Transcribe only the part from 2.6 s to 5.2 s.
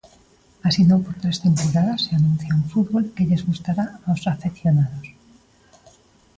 fútbol que lles gustará aos afeccionados.